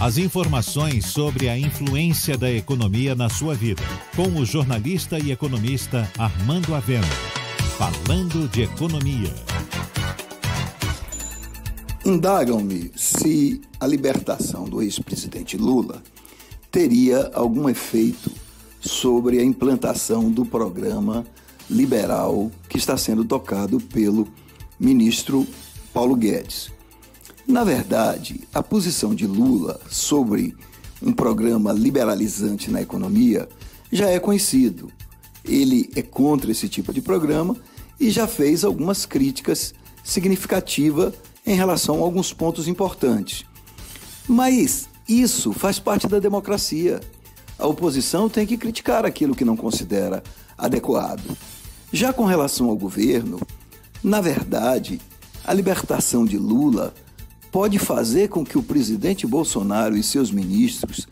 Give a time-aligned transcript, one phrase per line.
[0.00, 3.82] As informações sobre a influência da economia na sua vida,
[4.16, 7.06] com o jornalista e economista Armando Avena.
[7.76, 9.30] Falando de economia.
[12.02, 16.02] Indagam-me se a libertação do ex-presidente Lula
[16.70, 18.32] teria algum efeito
[18.80, 21.26] sobre a implantação do programa
[21.68, 24.26] liberal que está sendo tocado pelo
[24.78, 25.46] ministro
[25.92, 26.79] Paulo Guedes.
[27.50, 30.54] Na verdade, a posição de Lula sobre
[31.02, 33.48] um programa liberalizante na economia
[33.90, 34.88] já é conhecido.
[35.44, 37.56] Ele é contra esse tipo de programa
[37.98, 39.74] e já fez algumas críticas
[40.04, 41.12] significativas
[41.44, 43.44] em relação a alguns pontos importantes.
[44.28, 47.00] Mas isso faz parte da democracia.
[47.58, 50.22] A oposição tem que criticar aquilo que não considera
[50.56, 51.36] adequado.
[51.92, 53.40] Já com relação ao governo,
[54.04, 55.00] na verdade,
[55.44, 56.94] a libertação de Lula
[57.50, 61.06] pode fazer com que o presidente Bolsonaro e seus ministros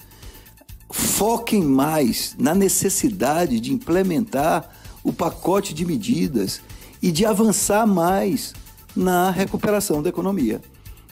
[0.91, 4.71] foquem mais na necessidade de implementar
[5.03, 6.61] o pacote de medidas
[7.03, 8.55] e de avançar mais
[8.95, 10.61] na recuperação da economia.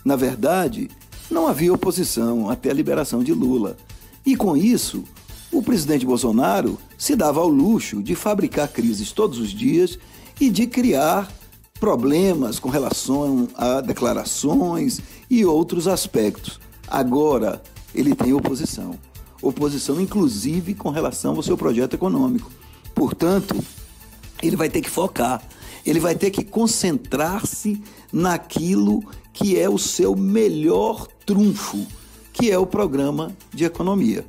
[0.04, 0.88] Na verdade,
[1.30, 3.76] não havia oposição até a liberação de Lula.
[4.24, 5.04] E com isso,
[5.52, 9.98] o presidente Bolsonaro se dava ao luxo de fabricar crises todos os dias
[10.40, 11.30] e de criar
[11.78, 16.60] problemas com relação a declarações e outros aspectos.
[16.88, 17.62] Agora,
[17.94, 18.98] ele tem oposição.
[19.42, 22.50] Oposição, inclusive, com relação ao seu projeto econômico.
[22.94, 23.56] Portanto,
[24.42, 25.42] ele vai ter que focar,
[25.84, 27.82] ele vai ter que concentrar-se
[28.12, 31.86] naquilo que é o seu melhor trunfo,
[32.32, 34.24] que é o programa de economia.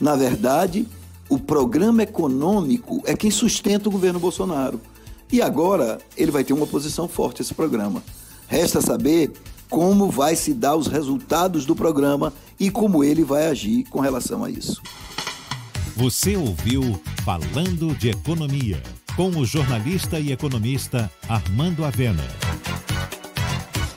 [0.00, 0.86] Na verdade,
[1.28, 4.80] o programa econômico é quem sustenta o governo Bolsonaro.
[5.34, 8.04] E agora ele vai ter uma posição forte esse programa.
[8.46, 9.32] Resta saber
[9.68, 14.44] como vai se dar os resultados do programa e como ele vai agir com relação
[14.44, 14.80] a isso.
[15.96, 18.80] Você ouviu Falando de Economia,
[19.16, 22.22] com o jornalista e economista Armando Avena.